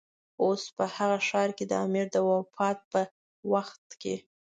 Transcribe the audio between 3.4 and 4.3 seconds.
وخت کې.